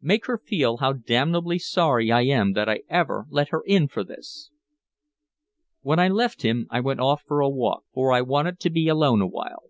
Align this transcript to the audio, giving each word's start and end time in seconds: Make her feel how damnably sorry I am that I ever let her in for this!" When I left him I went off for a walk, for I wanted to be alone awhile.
Make 0.00 0.26
her 0.26 0.38
feel 0.38 0.76
how 0.76 0.92
damnably 0.92 1.58
sorry 1.58 2.12
I 2.12 2.22
am 2.22 2.52
that 2.52 2.68
I 2.68 2.82
ever 2.88 3.26
let 3.30 3.48
her 3.48 3.64
in 3.66 3.88
for 3.88 4.04
this!" 4.04 4.52
When 5.80 5.98
I 5.98 6.06
left 6.06 6.42
him 6.42 6.68
I 6.70 6.78
went 6.78 7.00
off 7.00 7.22
for 7.26 7.40
a 7.40 7.48
walk, 7.48 7.82
for 7.92 8.12
I 8.12 8.20
wanted 8.20 8.60
to 8.60 8.70
be 8.70 8.86
alone 8.86 9.20
awhile. 9.20 9.64